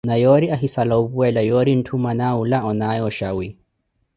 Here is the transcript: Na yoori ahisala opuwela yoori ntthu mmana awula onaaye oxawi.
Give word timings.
Na 0.07 0.15
yoori 0.23 0.47
ahisala 0.55 0.93
opuwela 1.01 1.39
yoori 1.49 1.71
ntthu 1.79 1.93
mmana 1.97 2.23
awula 2.31 2.57
onaaye 2.69 3.01
oxawi. 3.09 3.47